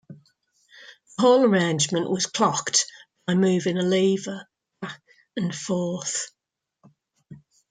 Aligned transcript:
The 0.09 0.17
whole 1.21 1.45
arrangement 1.45 2.09
was 2.09 2.25
'clocked' 2.25 2.87
by 3.27 3.35
moving 3.35 3.77
a 3.77 3.83
lever 3.83 4.49
back 4.81 4.99
and 5.37 5.53
forth. 5.53 6.31